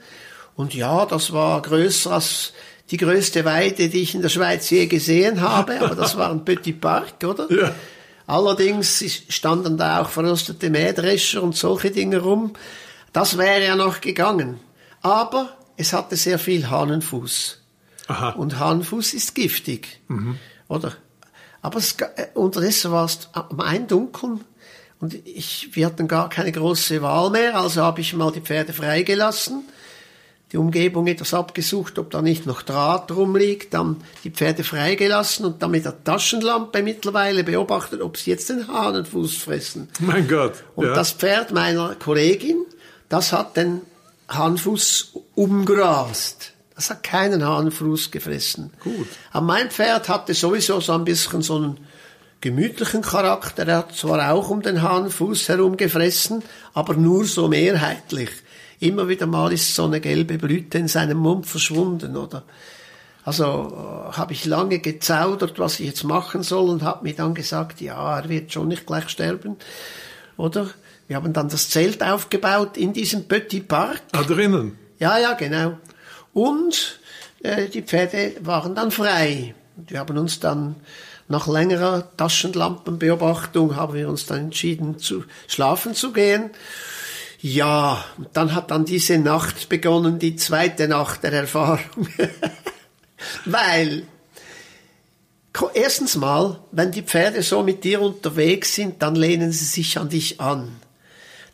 Und 0.55 0.73
ja, 0.73 1.05
das 1.05 1.33
war 1.33 1.61
größer 1.61 2.13
als 2.13 2.53
die 2.91 2.95
größte 2.95 3.43
Weide, 3.43 3.89
die 3.89 4.03
ich 4.03 4.15
in 4.15 4.21
der 4.21 4.29
Schweiz 4.29 4.69
je 4.69 4.85
gesehen 4.85 5.41
habe. 5.41 5.81
Aber 5.81 5.95
das 5.95 6.15
war 6.15 6.31
ein 6.31 6.45
Petit 6.45 6.79
Park, 6.79 7.21
oder? 7.25 7.51
Ja. 7.51 7.75
Allerdings 8.25 9.03
standen 9.27 9.75
da 9.75 10.01
auch 10.01 10.07
verrostete 10.07 10.69
Mähdrescher 10.69 11.43
und 11.43 11.57
solche 11.57 11.91
Dinge 11.91 12.19
rum. 12.19 12.53
Das 13.11 13.37
wäre 13.37 13.65
ja 13.65 13.75
noch 13.75 13.99
gegangen. 13.99 14.61
Aber 15.01 15.57
es 15.75 15.91
hatte 15.91 16.15
sehr 16.15 16.39
viel 16.39 16.69
Hahnenfuß. 16.69 17.61
Aha. 18.07 18.29
Und 18.29 18.59
Hahnenfuß 18.59 19.13
ist 19.13 19.35
giftig. 19.35 19.99
Mhm. 20.07 20.37
Oder? 20.69 20.93
Aber 21.63 21.79
es, 21.79 21.93
äh, 21.93 22.27
unterdessen 22.35 22.91
war 22.91 23.05
es 23.05 23.29
am 23.31 23.59
Eindunkeln 23.59 24.41
und 24.99 25.15
ich, 25.25 25.69
wir 25.73 25.87
hatten 25.87 26.07
gar 26.07 26.29
keine 26.29 26.51
große 26.51 27.01
Wahl 27.01 27.31
mehr, 27.31 27.55
also 27.55 27.81
habe 27.81 28.01
ich 28.01 28.13
mal 28.13 28.31
die 28.31 28.41
Pferde 28.41 28.73
freigelassen, 28.73 29.63
die 30.51 30.57
Umgebung 30.57 31.07
etwas 31.07 31.33
abgesucht, 31.33 31.97
ob 31.97 32.11
da 32.11 32.21
nicht 32.21 32.45
noch 32.45 32.61
Draht 32.61 33.11
rumliegt, 33.11 33.73
dann 33.73 34.01
die 34.23 34.29
Pferde 34.29 34.63
freigelassen 34.63 35.45
und 35.45 35.63
dann 35.63 35.71
mit 35.71 35.85
der 35.85 36.03
Taschenlampe 36.03 36.83
mittlerweile 36.83 37.43
beobachtet, 37.43 38.01
ob 38.01 38.17
sie 38.17 38.31
jetzt 38.31 38.49
den 38.49 38.67
Hahnenfuß 38.67 39.37
fressen. 39.37 39.89
Mein 39.99 40.27
Gott. 40.27 40.63
Und 40.75 40.87
ja. 40.87 40.93
das 40.93 41.11
Pferd 41.11 41.51
meiner 41.51 41.95
Kollegin, 41.95 42.65
das 43.09 43.31
hat 43.31 43.57
den 43.57 43.81
Hahnfuß 44.29 45.13
umgrast. 45.35 46.53
Das 46.75 46.89
hat 46.89 47.03
keinen 47.03 47.45
Hahnenfuß 47.45 48.11
gefressen. 48.11 48.71
Gut. 48.83 49.07
Aber 49.31 49.45
mein 49.45 49.69
Pferd 49.69 50.09
hatte 50.09 50.33
sowieso 50.33 50.79
so 50.79 50.93
ein 50.93 51.05
bisschen 51.05 51.41
so 51.41 51.55
einen 51.55 51.77
gemütlichen 52.41 53.01
Charakter. 53.01 53.67
Er 53.67 53.77
hat 53.77 53.95
zwar 53.95 54.31
auch 54.31 54.49
um 54.49 54.61
den 54.61 54.81
Hahnenfuß 54.81 55.49
herum 55.49 55.77
gefressen, 55.77 56.43
aber 56.73 56.95
nur 56.95 57.25
so 57.25 57.47
mehrheitlich. 57.47 58.29
Immer 58.79 59.07
wieder 59.07 59.27
mal 59.27 59.53
ist 59.53 59.75
so 59.75 59.85
eine 59.85 60.01
gelbe 60.01 60.37
Blüte 60.37 60.77
in 60.77 60.87
seinem 60.87 61.17
Mund 61.17 61.45
verschwunden, 61.45 62.17
oder? 62.17 62.43
Also 63.23 63.45
äh, 63.45 64.17
habe 64.17 64.33
ich 64.33 64.45
lange 64.45 64.79
gezaudert, 64.79 65.57
was 65.59 65.79
ich 65.79 65.87
jetzt 65.87 66.03
machen 66.03 66.43
soll 66.43 66.69
und 66.69 66.83
habe 66.83 67.03
mir 67.03 67.13
dann 67.13 67.33
gesagt, 67.33 67.79
ja, 67.79 68.19
er 68.19 68.27
wird 68.27 68.51
schon 68.51 68.67
nicht 68.67 68.85
gleich 68.85 69.07
sterben, 69.09 69.55
oder? 70.35 70.69
Wir 71.07 71.17
haben 71.17 71.31
dann 71.33 71.49
das 71.49 71.69
Zelt 71.69 72.03
aufgebaut 72.03 72.75
in 72.75 72.91
diesem 72.91 73.27
Petit 73.27 73.67
Park. 73.67 74.01
Ah, 74.11 74.23
drinnen? 74.23 74.77
Ja, 74.99 75.17
ja, 75.17 75.33
genau. 75.33 75.77
Und 76.33 76.99
äh, 77.43 77.67
die 77.67 77.81
Pferde 77.81 78.33
waren 78.41 78.75
dann 78.75 78.91
frei. 78.91 79.53
Wir 79.75 79.99
haben 79.99 80.17
uns 80.17 80.39
dann 80.39 80.75
nach 81.27 81.47
längerer 81.47 82.15
Taschenlampenbeobachtung 82.17 83.75
haben 83.75 83.93
wir 83.93 84.09
uns 84.09 84.25
dann 84.25 84.39
entschieden 84.39 84.99
zu 84.99 85.23
schlafen 85.47 85.95
zu 85.95 86.11
gehen. 86.11 86.51
Ja, 87.39 88.03
und 88.17 88.29
dann 88.33 88.53
hat 88.55 88.71
dann 88.71 88.85
diese 88.85 89.17
Nacht 89.17 89.67
begonnen, 89.69 90.19
die 90.19 90.35
zweite 90.35 90.87
Nacht 90.87 91.23
der 91.23 91.33
Erfahrung. 91.33 92.07
Weil 93.45 94.03
erstens 95.73 96.15
mal, 96.15 96.59
wenn 96.71 96.91
die 96.91 97.01
Pferde 97.01 97.41
so 97.41 97.63
mit 97.63 97.83
dir 97.83 98.01
unterwegs 98.01 98.75
sind, 98.75 99.01
dann 99.01 99.15
lehnen 99.15 99.51
sie 99.51 99.65
sich 99.65 99.97
an 99.97 100.09
dich 100.09 100.39
an. 100.39 100.75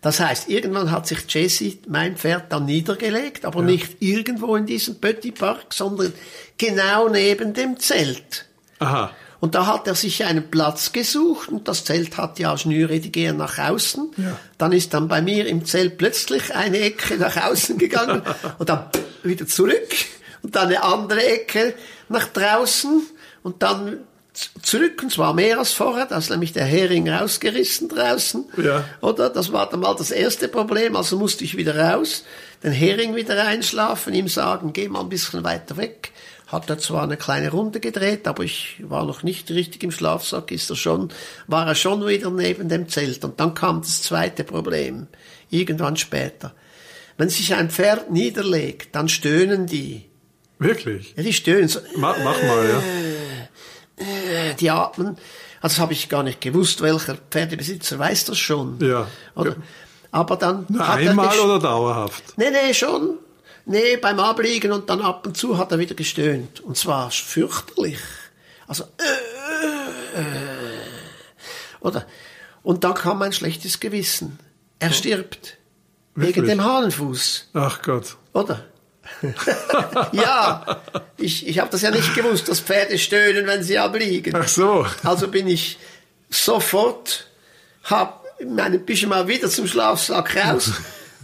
Das 0.02 0.20
heißt, 0.20 0.48
irgendwann 0.48 0.92
hat 0.92 1.08
sich 1.08 1.20
Jesse, 1.28 1.78
mein 1.88 2.16
Pferd, 2.16 2.52
dann 2.54 2.66
niedergelegt, 2.66 3.46
aber 3.46 3.60
ja. 3.60 3.66
nicht 3.66 3.98
irgendwo 4.00 4.56
in 4.56 4.66
diesem 4.66 4.96
Petit 5.00 5.38
Park, 5.38 5.74
sondern 5.74 6.14
genau 6.58 7.10
neben 7.10 7.54
dem 7.54 7.78
Zelt. 7.80 8.46
Aha. 8.80 9.12
Und 9.42 9.56
da 9.56 9.66
hat 9.66 9.88
er 9.88 9.96
sich 9.96 10.26
einen 10.26 10.50
Platz 10.50 10.92
gesucht 10.92 11.50
und 11.50 11.68
das 11.68 11.86
Zelt 11.86 12.18
hat 12.18 12.40
ja 12.40 12.58
Schnüre, 12.58 13.00
die 13.00 13.12
gehen 13.12 13.38
nach 13.38 13.58
außen. 13.58 14.12
Ja. 14.18 14.38
Dann 14.58 14.72
ist 14.74 14.94
dann 14.94 15.08
bei 15.08 15.22
mir 15.22 15.48
im 15.48 15.66
Zelt 15.66 15.98
plötzlich 15.98 16.54
eine 16.54 16.80
Ecke 16.80 17.18
nach 17.18 17.38
außen 17.38 17.78
gegangen 17.78 18.22
und 18.58 18.70
dann 18.70 18.90
wieder 19.24 19.48
zurück 19.48 19.90
und 20.42 20.56
dann 20.56 20.68
eine 20.68 20.84
andere 20.84 21.26
Ecke 21.26 21.74
nach 22.10 22.28
draußen 22.28 23.02
und 23.44 23.64
dann 23.64 24.00
zurück, 24.62 25.02
und 25.04 25.12
zwar 25.12 25.34
mehr 25.34 25.60
als 25.60 25.74
vorher, 25.74 26.06
da 26.06 26.18
ist 26.18 26.30
nämlich 26.30 26.54
der 26.54 26.66
Hering 26.66 27.10
rausgerissen 27.10 27.90
draußen. 27.90 28.46
Ja. 28.64 28.86
Oder? 29.02 29.30
Das 29.30 29.52
war 29.52 29.70
dann 29.70 29.82
mal 29.82 29.96
das 29.96 30.12
erste 30.12 30.48
Problem, 30.48 30.96
also 30.96 31.18
musste 31.18 31.44
ich 31.44 31.58
wieder 31.58 31.78
raus, 31.78 32.24
den 32.64 32.72
Hering 32.72 33.16
wieder 33.16 33.46
einschlafen, 33.46 34.14
ihm 34.14 34.28
sagen, 34.28 34.74
geh 34.74 34.88
mal 34.88 35.02
ein 35.02 35.10
bisschen 35.10 35.44
weiter 35.44 35.78
weg. 35.78 36.12
Hat 36.48 36.70
er 36.70 36.80
zwar 36.80 37.04
eine 37.04 37.18
kleine 37.18 37.52
Runde 37.52 37.80
gedreht, 37.80 38.28
aber 38.28 38.44
ich 38.44 38.78
war 38.80 39.06
noch 39.06 39.22
nicht 39.22 39.52
richtig 39.52 39.84
im 39.84 39.92
Schlafsack, 39.92 40.52
ist 40.52 40.70
er 40.70 40.76
schon, 40.76 41.10
war 41.48 41.68
er 41.68 41.76
schon 41.76 42.08
wieder 42.08 42.32
neben 42.32 42.70
dem 42.70 42.90
Zelt. 42.90 43.24
Und 43.24 43.40
dann 43.40 43.54
kam 43.54 43.82
das 43.82 44.02
zweite 44.02 44.44
Problem, 44.44 45.08
irgendwann 45.52 45.96
später. 45.96 46.56
Wenn 47.18 47.30
sich 47.30 47.54
ein 47.54 47.70
Pferd 47.70 48.10
niederlegt, 48.10 48.96
dann 48.96 49.10
stöhnen 49.10 49.68
die. 49.68 50.06
Wirklich? 50.58 51.14
Ja, 51.16 51.24
die 51.24 51.34
stöhnen 51.34 51.68
so. 51.68 51.80
Mach, 51.96 52.18
mach 52.24 52.42
mal, 52.42 52.68
ja 52.68 52.84
äh, 54.00 54.54
die 54.56 54.70
atmen. 54.70 55.18
Also 55.62 55.76
das 55.76 55.80
habe 55.80 55.94
ich 55.94 56.10
gar 56.10 56.24
nicht 56.24 56.42
gewusst, 56.42 56.82
welcher 56.82 57.16
Pferdebesitzer 57.16 58.00
weiß 58.00 58.26
das 58.26 58.38
schon. 58.38 58.80
Ja. 58.80 59.08
Oder? 59.36 59.56
Aber 60.12 60.36
dann 60.38 60.66
Na, 60.70 60.88
hat 60.88 61.02
er 61.02 61.12
einmal 61.12 61.40
oder 61.40 61.60
dauerhaft? 61.60 62.24
Nee, 62.38 62.50
nee, 62.50 62.74
schon. 62.74 63.20
Nee, 63.66 63.98
beim 63.98 64.20
Abliegen 64.20 64.72
und 64.72 64.90
dann 64.90 65.02
ab 65.02 65.28
und 65.28 65.38
zu 65.38 65.58
hat 65.58 65.72
er 65.72 65.80
wieder 65.80 65.94
gestöhnt. 65.96 66.60
Und 66.62 66.78
zwar 66.78 67.12
fürchterlich. 67.12 68.00
Also, 68.68 68.86
äh, 68.98 70.20
äh, 70.20 70.24
oder? 71.80 72.06
Und 72.64 72.84
dann 72.84 72.94
kam 72.94 73.22
ein 73.22 73.34
schlechtes 73.34 73.80
Gewissen. 73.80 74.40
Er 74.80 74.92
stirbt. 74.92 75.58
Wegen 76.16 76.36
Wirklich? 76.36 76.56
dem 76.56 76.64
Hahnenfuß. 76.64 77.50
Ach 77.54 77.82
Gott. 77.82 78.18
Oder? 78.34 78.66
ja, 80.12 80.82
ich, 81.18 81.48
ich 81.48 81.60
habe 81.60 81.70
das 81.70 81.82
ja 81.82 81.92
nicht 81.92 82.14
gewusst, 82.16 82.48
dass 82.48 82.60
Pferde 82.60 82.98
stöhnen, 82.98 83.48
wenn 83.48 83.64
sie 83.64 83.78
abliegen. 83.78 84.36
Ach 84.36 84.48
so. 84.48 84.86
Also 85.04 85.28
bin 85.28 85.48
ich 85.48 85.78
sofort, 86.30 87.28
hab 87.84 88.26
meinen 88.46 88.86
Pyjama 88.86 89.28
wieder 89.28 89.50
zum 89.50 89.68
Schlafsack 89.68 90.36
raus, 90.36 90.72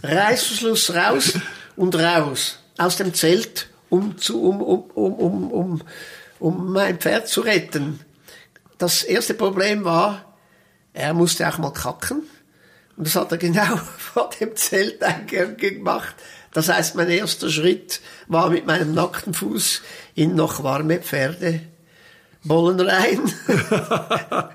Reißverschluss 0.02 0.94
raus 0.94 1.32
und 1.76 1.94
raus 1.94 2.58
aus 2.78 2.96
dem 2.96 3.14
Zelt, 3.14 3.68
um, 3.88 4.18
zu, 4.18 4.42
um, 4.42 4.60
um, 4.60 4.90
um, 4.94 5.14
um, 5.14 5.50
um, 5.50 5.82
um 6.38 6.72
mein 6.72 6.98
Pferd 6.98 7.28
zu 7.28 7.40
retten. 7.40 8.00
Das 8.78 9.02
erste 9.02 9.34
Problem 9.34 9.84
war, 9.84 10.36
er 10.92 11.14
musste 11.14 11.48
auch 11.48 11.58
mal 11.58 11.72
kacken. 11.72 12.22
Und 12.96 13.06
das 13.06 13.16
hat 13.16 13.32
er 13.32 13.38
genau 13.38 13.76
vor 13.98 14.30
dem 14.40 14.56
Zelteingang 14.56 15.56
gemacht. 15.56 16.14
Das 16.56 16.70
heißt, 16.70 16.94
mein 16.94 17.10
erster 17.10 17.50
Schritt 17.50 18.00
war 18.28 18.48
mit 18.48 18.64
meinem 18.64 18.94
nackten 18.94 19.34
Fuß 19.34 19.82
in 20.14 20.34
noch 20.34 20.62
warme 20.62 21.00
Pferdebollen 21.00 22.80
rein. 22.80 23.20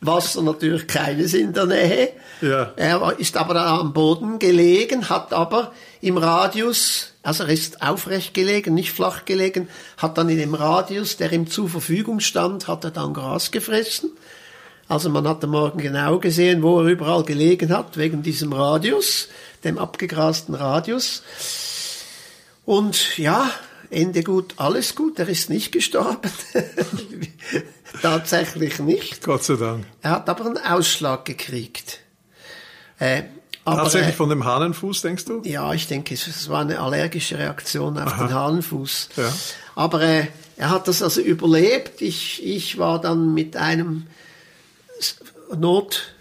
Wasser 0.00 0.42
natürlich 0.42 0.88
keines 0.88 1.32
in 1.34 1.52
der 1.52 1.66
Nähe. 1.66 2.08
Ja. 2.40 2.72
Er 2.74 3.14
ist 3.16 3.36
aber 3.36 3.54
am 3.64 3.92
Boden 3.92 4.40
gelegen, 4.40 5.08
hat 5.08 5.32
aber 5.32 5.72
im 6.00 6.16
Radius, 6.16 7.12
also 7.22 7.44
er 7.44 7.50
ist 7.50 7.80
aufrecht 7.80 8.34
gelegen, 8.34 8.74
nicht 8.74 8.90
flach 8.90 9.24
gelegen, 9.24 9.68
hat 9.98 10.18
dann 10.18 10.30
in 10.30 10.38
dem 10.38 10.54
Radius, 10.54 11.16
der 11.16 11.32
ihm 11.32 11.48
zur 11.48 11.68
Verfügung 11.68 12.18
stand, 12.18 12.66
hat 12.66 12.82
er 12.82 12.90
dann 12.90 13.14
Gras 13.14 13.52
gefressen. 13.52 14.10
Also 14.88 15.08
man 15.08 15.28
hat 15.28 15.44
am 15.44 15.50
Morgen 15.50 15.78
genau 15.78 16.18
gesehen, 16.18 16.64
wo 16.64 16.80
er 16.80 16.86
überall 16.86 17.22
gelegen 17.22 17.72
hat, 17.72 17.96
wegen 17.96 18.24
diesem 18.24 18.52
Radius, 18.52 19.28
dem 19.64 19.78
abgegrasten 19.78 20.54
Radius. 20.54 21.22
Und 22.64 23.18
ja, 23.18 23.50
Ende 23.90 24.22
gut, 24.22 24.54
alles 24.56 24.94
gut, 24.94 25.18
er 25.18 25.28
ist 25.28 25.50
nicht 25.50 25.72
gestorben. 25.72 26.30
Tatsächlich 28.02 28.78
nicht. 28.78 29.24
Gott 29.24 29.42
sei 29.42 29.56
Dank. 29.56 29.84
Er 30.02 30.12
hat 30.12 30.28
aber 30.28 30.46
einen 30.46 30.58
Ausschlag 30.58 31.24
gekriegt. 31.24 31.98
Äh, 32.98 33.24
aber, 33.64 33.82
Tatsächlich 33.82 34.14
von 34.14 34.28
dem 34.28 34.44
Hahnenfuß, 34.44 35.02
denkst 35.02 35.24
du? 35.26 35.42
ja, 35.44 35.72
ich 35.74 35.86
denke, 35.86 36.14
es, 36.14 36.48
war 36.48 36.60
eine 36.60 36.78
allergische 36.78 37.38
Reaktion 37.38 37.98
auf 37.98 38.16
den 38.16 38.32
Hahnenfuß. 38.32 39.10
Ja. 39.16 39.32
Aber 39.74 40.02
äh, 40.02 40.28
er 40.56 40.70
hat 40.70 40.88
das 40.88 41.02
also 41.02 41.20
überlebt. 41.20 42.00
Ich, 42.00 42.44
ich 42.46 42.78
war 42.78 43.00
dann 43.00 43.34
mit 43.34 43.56
einem 43.56 44.06
Not, 45.56 46.14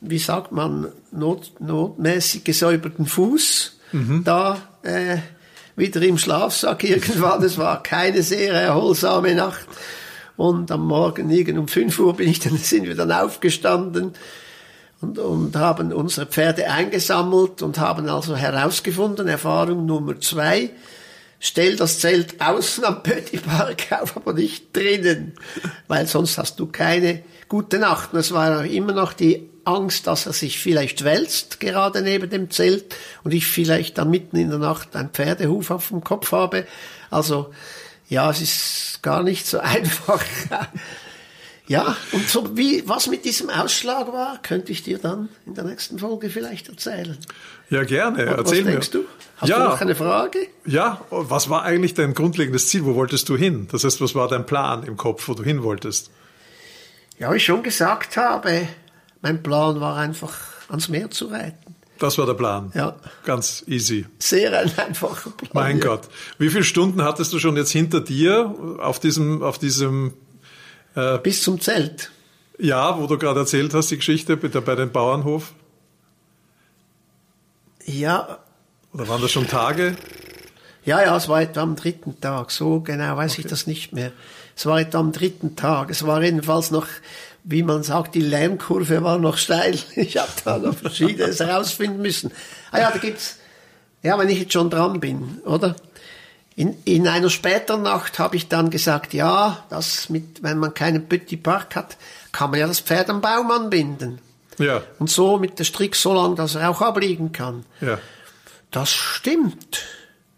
wie 0.00 0.18
sagt 0.18 0.52
man, 0.52 0.88
not, 1.12 1.52
notmäßig 1.60 2.44
gesäuberten 2.44 3.06
Fuß 3.06 3.80
da 4.24 4.58
äh, 4.82 5.18
wieder 5.76 6.02
im 6.02 6.18
Schlafsack 6.18 6.84
irgendwann. 6.88 7.42
Es 7.42 7.58
war 7.58 7.82
keine 7.82 8.22
sehr 8.22 8.52
erholsame 8.52 9.34
Nacht. 9.34 9.66
Und 10.36 10.70
am 10.70 10.86
Morgen 10.86 11.28
irgend 11.30 11.58
um 11.58 11.68
5 11.68 11.98
Uhr 11.98 12.16
bin 12.16 12.28
ich 12.28 12.40
dann, 12.40 12.56
sind 12.56 12.86
wir 12.86 12.94
dann 12.94 13.12
aufgestanden 13.12 14.12
und, 15.00 15.18
und 15.18 15.56
haben 15.56 15.92
unsere 15.92 16.26
Pferde 16.26 16.70
eingesammelt 16.70 17.62
und 17.62 17.78
haben 17.78 18.08
also 18.08 18.36
herausgefunden, 18.36 19.28
Erfahrung 19.28 19.86
Nummer 19.86 20.20
zwei, 20.20 20.70
stell 21.40 21.76
das 21.76 22.00
Zelt 22.00 22.40
außen 22.40 22.84
am 22.84 23.02
Petit 23.02 23.44
Park 23.44 23.86
auf, 23.90 24.16
aber 24.16 24.34
nicht 24.34 24.74
drinnen, 24.76 25.34
weil 25.88 26.06
sonst 26.06 26.38
hast 26.38 26.60
du 26.60 26.66
keine 26.66 27.22
gute 27.48 27.78
Nacht. 27.78 28.12
Und 28.12 28.20
es 28.20 28.32
war 28.32 28.64
immer 28.64 28.92
noch 28.92 29.12
die 29.12 29.49
Angst, 29.76 30.06
dass 30.06 30.26
er 30.26 30.32
sich 30.32 30.58
vielleicht 30.58 31.04
wälzt, 31.04 31.60
gerade 31.60 32.02
neben 32.02 32.28
dem 32.28 32.50
Zelt, 32.50 32.94
und 33.24 33.32
ich 33.32 33.46
vielleicht 33.46 33.98
dann 33.98 34.10
mitten 34.10 34.36
in 34.36 34.50
der 34.50 34.58
Nacht 34.58 34.96
einen 34.96 35.10
Pferdehuf 35.10 35.70
auf 35.70 35.88
dem 35.88 36.02
Kopf 36.02 36.32
habe. 36.32 36.66
Also, 37.10 37.52
ja, 38.08 38.30
es 38.30 38.40
ist 38.40 39.02
gar 39.02 39.22
nicht 39.22 39.46
so 39.46 39.58
einfach. 39.60 40.22
Ja, 41.70 41.96
und 42.10 42.28
so 42.28 42.56
wie, 42.56 42.82
was 42.88 43.06
mit 43.06 43.24
diesem 43.24 43.48
Ausschlag 43.48 44.12
war, 44.12 44.42
könnte 44.42 44.72
ich 44.72 44.82
dir 44.82 44.98
dann 44.98 45.28
in 45.46 45.54
der 45.54 45.62
nächsten 45.62 46.00
Folge 46.00 46.28
vielleicht 46.28 46.68
erzählen. 46.68 47.16
Ja, 47.70 47.84
gerne. 47.84 48.26
Was 48.26 48.38
Erzähl 48.38 48.64
mir. 48.64 48.72
denkst 48.72 48.90
du? 48.90 49.04
Hast 49.36 49.48
ja, 49.48 49.58
du 49.58 49.64
noch 49.64 49.80
eine 49.80 49.94
Frage? 49.94 50.48
ja, 50.66 51.00
was 51.10 51.48
war 51.48 51.62
eigentlich 51.62 51.94
dein 51.94 52.14
grundlegendes 52.14 52.68
Ziel? 52.68 52.84
Wo 52.84 52.96
wolltest 52.96 53.28
du 53.28 53.36
hin? 53.36 53.68
Das 53.70 53.84
heißt, 53.84 54.00
was 54.00 54.16
war 54.16 54.26
dein 54.26 54.46
Plan 54.46 54.82
im 54.82 54.96
Kopf, 54.96 55.28
wo 55.28 55.34
du 55.34 55.44
hin 55.44 55.62
wolltest? 55.62 56.10
Ja, 57.20 57.32
wie 57.32 57.36
ich 57.36 57.44
schon 57.44 57.62
gesagt 57.62 58.16
habe, 58.16 58.66
mein 59.22 59.42
Plan 59.42 59.80
war 59.80 59.96
einfach 59.96 60.36
ans 60.68 60.88
Meer 60.88 61.10
zu 61.10 61.26
reiten. 61.26 61.74
Das 61.98 62.16
war 62.16 62.24
der 62.24 62.34
Plan. 62.34 62.72
Ja. 62.74 62.96
Ganz 63.24 63.62
easy. 63.66 64.06
Sehr 64.18 64.58
ein 64.58 64.72
einfacher 64.78 65.30
Plan. 65.30 65.50
Mein 65.52 65.78
ja. 65.78 65.84
Gott. 65.86 66.08
Wie 66.38 66.48
viele 66.48 66.64
Stunden 66.64 67.02
hattest 67.02 67.32
du 67.32 67.38
schon 67.38 67.56
jetzt 67.56 67.72
hinter 67.72 68.00
dir 68.00 68.54
auf 68.80 68.98
diesem, 69.00 69.42
auf 69.42 69.58
diesem, 69.58 70.14
Bis 71.22 71.42
zum 71.42 71.60
Zelt. 71.60 72.10
Jahr, 72.58 73.00
wo 73.00 73.06
du 73.06 73.16
gerade 73.18 73.40
erzählt 73.40 73.74
hast, 73.74 73.90
die 73.90 73.96
Geschichte 73.96 74.36
bei, 74.36 74.48
bei 74.48 74.74
dem 74.74 74.90
Bauernhof? 74.90 75.52
Ja, 77.84 78.38
Oder 78.92 79.08
waren 79.08 79.20
das 79.22 79.30
schon 79.32 79.46
Tage? 79.46 79.94
ja, 80.84 81.02
ja, 81.02 81.16
es 81.16 81.28
war 81.28 81.42
etwa 81.42 81.60
am 81.60 81.76
dritten 81.76 82.20
Tag. 82.20 82.50
So 82.50 82.80
genau 82.80 83.16
weiß 83.16 83.38
ich 83.38 83.46
das 83.46 83.66
nicht 83.66 83.92
mehr. 83.92 84.12
Es 84.56 84.66
war 84.66 84.80
etwa 84.80 84.98
am 84.98 85.12
dritten 85.12 85.56
Tag. 85.56 85.90
Es 85.90 86.06
war 86.06 86.22
jedenfalls 86.22 86.70
noch, 86.70 86.86
wie 87.44 87.62
man 87.62 87.82
sagt, 87.82 88.14
die 88.14 88.20
Lärmkurve 88.20 89.02
war 89.02 89.18
noch 89.18 89.36
steil. 89.38 89.78
Ich 89.96 90.16
habe 90.16 90.30
da 90.44 90.58
noch 90.58 90.76
Verschiedenes 90.76 91.40
herausfinden 91.40 92.02
müssen. 92.02 92.32
Ah 92.70 92.80
ja, 92.80 92.90
da 92.90 92.98
gibt's, 92.98 93.36
ja, 94.02 94.18
wenn 94.18 94.28
ich 94.28 94.38
jetzt 94.40 94.52
schon 94.52 94.70
dran 94.70 95.00
bin, 95.00 95.40
oder? 95.44 95.76
In, 96.56 96.76
in 96.84 97.08
einer 97.08 97.30
späteren 97.30 97.82
Nacht 97.82 98.18
habe 98.18 98.36
ich 98.36 98.48
dann 98.48 98.70
gesagt, 98.70 99.14
ja, 99.14 99.64
das 99.70 100.08
mit, 100.10 100.42
wenn 100.42 100.58
man 100.58 100.74
keinen 100.74 101.08
Petit 101.08 101.42
Park 101.42 101.76
hat, 101.76 101.96
kann 102.32 102.50
man 102.50 102.60
ja 102.60 102.66
das 102.66 102.80
Pferd 102.80 103.08
am 103.08 103.20
Baum 103.20 103.50
anbinden. 103.50 104.18
Ja, 104.58 104.82
Und 104.98 105.08
so 105.08 105.38
mit 105.38 105.58
der 105.58 105.64
Strick 105.64 105.96
so 105.96 106.12
lang, 106.12 106.36
dass 106.36 106.54
er 106.56 106.68
auch 106.68 106.82
abliegen 106.82 107.32
kann. 107.32 107.64
ja. 107.80 107.98
Das 108.70 108.92
stimmt. 108.92 109.82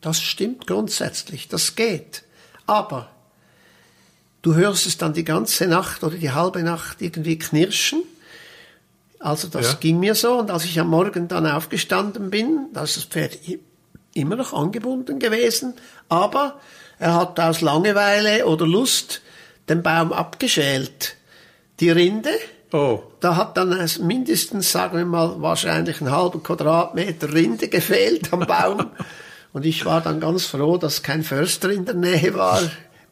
Das 0.00 0.20
stimmt 0.22 0.66
grundsätzlich. 0.66 1.48
Das 1.48 1.76
geht. 1.76 2.22
Aber 2.66 3.10
du 4.42 4.54
hörst 4.54 4.86
es 4.86 4.98
dann 4.98 5.12
die 5.14 5.24
ganze 5.24 5.66
Nacht 5.66 6.02
oder 6.04 6.16
die 6.16 6.30
halbe 6.32 6.62
Nacht 6.62 7.00
irgendwie 7.00 7.38
knirschen. 7.38 8.02
Also 9.18 9.48
das 9.48 9.72
Ja. 9.72 9.78
ging 9.78 10.00
mir 10.00 10.14
so. 10.14 10.38
Und 10.38 10.50
als 10.50 10.64
ich 10.64 10.78
am 10.80 10.88
Morgen 10.88 11.28
dann 11.28 11.46
aufgestanden 11.46 12.30
bin, 12.30 12.66
da 12.72 12.82
ist 12.82 12.96
das 12.96 13.04
Pferd 13.04 13.38
immer 14.14 14.36
noch 14.36 14.52
angebunden 14.52 15.18
gewesen. 15.18 15.74
Aber 16.08 16.60
er 16.98 17.14
hat 17.14 17.38
aus 17.40 17.60
Langeweile 17.60 18.46
oder 18.46 18.66
Lust 18.66 19.22
den 19.68 19.82
Baum 19.82 20.12
abgeschält. 20.12 21.16
Die 21.80 21.90
Rinde, 21.90 22.30
Oh, 22.74 23.02
da 23.20 23.36
hat 23.36 23.58
dann 23.58 23.70
es 23.72 23.98
mindestens, 23.98 24.72
sagen 24.72 24.96
wir 24.96 25.04
mal, 25.04 25.42
wahrscheinlich 25.42 26.00
einen 26.00 26.10
halben 26.10 26.42
Quadratmeter 26.42 27.30
Rinde 27.34 27.68
gefehlt 27.68 28.32
am 28.32 28.40
Baum. 28.40 28.86
Und 29.52 29.66
ich 29.66 29.84
war 29.84 30.00
dann 30.00 30.20
ganz 30.20 30.46
froh, 30.46 30.78
dass 30.78 31.02
kein 31.02 31.22
Förster 31.22 31.68
in 31.68 31.84
der 31.84 31.94
Nähe 31.96 32.32
war. 32.34 32.62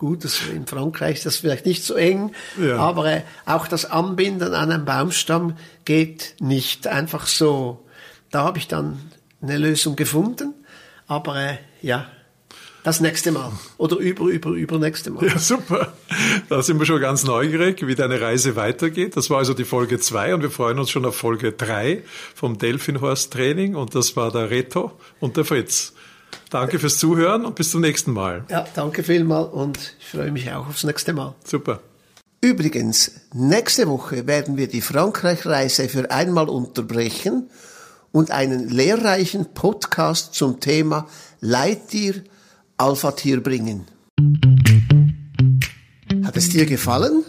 Gut, 0.00 0.24
das, 0.24 0.40
in 0.48 0.66
Frankreich 0.66 1.18
ist 1.18 1.26
das 1.26 1.36
vielleicht 1.36 1.66
nicht 1.66 1.84
so 1.84 1.92
eng, 1.94 2.32
Ja. 2.58 2.78
aber 2.78 3.04
äh, 3.12 3.22
auch 3.44 3.68
das 3.68 3.84
Anbinden 3.84 4.54
an 4.54 4.72
einem 4.72 4.86
Baumstamm 4.86 5.58
geht 5.84 6.36
nicht 6.40 6.86
einfach 6.86 7.26
so. 7.26 7.84
Da 8.30 8.44
habe 8.44 8.56
ich 8.56 8.66
dann 8.66 8.98
eine 9.42 9.58
Lösung 9.58 9.96
gefunden, 9.96 10.54
aber 11.06 11.36
äh, 11.38 11.58
ja, 11.82 12.06
das 12.82 13.00
nächste 13.00 13.30
Mal 13.30 13.52
oder 13.76 13.98
über, 13.98 14.24
über, 14.24 14.52
über 14.52 14.78
nächste 14.78 15.10
Mal. 15.10 15.26
ja, 15.26 15.38
super. 15.38 15.92
Da 16.48 16.62
sind 16.62 16.78
wir 16.78 16.86
schon 16.86 17.02
ganz 17.02 17.24
neugierig, 17.24 17.86
wie 17.86 17.94
deine 17.94 18.22
Reise 18.22 18.56
weitergeht. 18.56 19.18
Das 19.18 19.28
war 19.28 19.36
also 19.36 19.52
die 19.52 19.66
Folge 19.66 20.00
zwei 20.00 20.34
und 20.34 20.40
wir 20.40 20.50
freuen 20.50 20.78
uns 20.78 20.88
schon 20.88 21.04
auf 21.04 21.14
Folge 21.14 21.52
drei 21.52 22.04
vom 22.34 22.56
Delfinhorst 22.56 23.34
Training 23.34 23.74
und 23.74 23.94
das 23.94 24.16
war 24.16 24.32
der 24.32 24.48
Reto 24.48 24.92
und 25.20 25.36
der 25.36 25.44
Fritz. 25.44 25.92
Danke 26.50 26.80
fürs 26.80 26.98
Zuhören 26.98 27.44
und 27.44 27.54
bis 27.54 27.70
zum 27.70 27.80
nächsten 27.80 28.12
Mal. 28.12 28.44
Ja, 28.48 28.66
danke 28.74 29.04
vielmals 29.04 29.52
und 29.52 29.94
ich 30.00 30.06
freue 30.08 30.32
mich 30.32 30.50
auch 30.50 30.66
aufs 30.66 30.82
nächste 30.82 31.12
Mal. 31.12 31.36
Super. 31.44 31.80
Übrigens, 32.40 33.12
nächste 33.32 33.86
Woche 33.86 34.26
werden 34.26 34.56
wir 34.56 34.66
die 34.66 34.80
Frankreich-Reise 34.80 35.88
für 35.88 36.10
einmal 36.10 36.48
unterbrechen 36.48 37.48
und 38.10 38.32
einen 38.32 38.68
lehrreichen 38.68 39.54
Podcast 39.54 40.34
zum 40.34 40.58
Thema 40.58 41.06
Leittier, 41.40 42.24
Alpha-Tier 42.78 43.40
bringen. 43.40 43.86
Hat 46.24 46.36
es 46.36 46.48
dir 46.48 46.66
gefallen? 46.66 47.22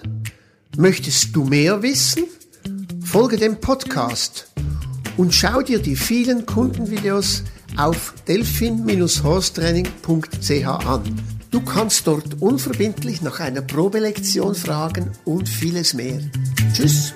Möchtest 0.78 1.36
du 1.36 1.44
mehr 1.44 1.84
wissen? 1.84 2.24
Folge 3.04 3.38
dem 3.38 3.60
Podcast 3.60 4.50
und 5.18 5.32
schau 5.32 5.62
dir 5.62 5.80
die 5.80 5.96
vielen 5.96 6.48
Kundenvideos 6.48 7.44
auf 7.78 8.14
delphin-horstraining.ch 8.28 10.68
an. 10.68 11.04
Du 11.52 11.62
kannst 11.62 12.08
dort 12.08 12.42
unverbindlich 12.42 13.22
nach 13.22 13.40
einer 13.40 13.62
Probelektion 13.62 14.56
fragen 14.56 15.12
und 15.26 15.48
vieles 15.50 15.94
mehr. 15.94 16.20
Tschüss! 16.74 17.14